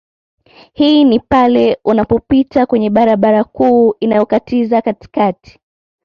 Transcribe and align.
Hii 0.73 1.03
ni 1.03 1.19
pale 1.19 1.77
unapopita 1.85 2.65
kwenye 2.65 2.89
barabara 2.89 3.43
kuu 3.43 3.95
inayokatiza 3.99 4.81
katikati 4.81 5.59